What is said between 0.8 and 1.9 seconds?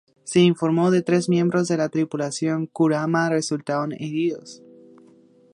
de tres miembros de la